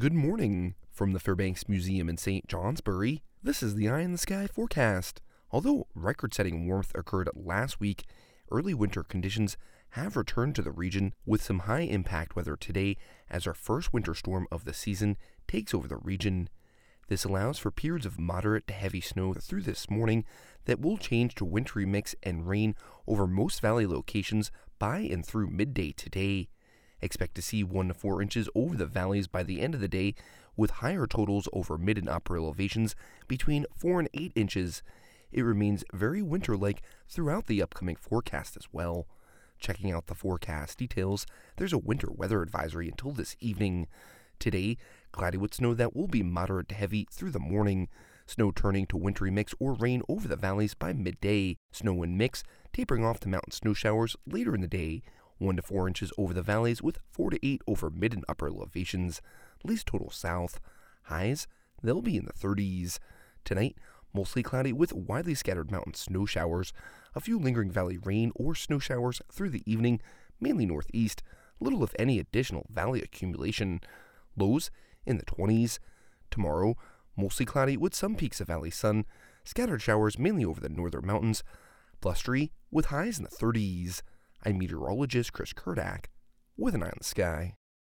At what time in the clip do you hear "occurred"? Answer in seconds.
6.94-7.28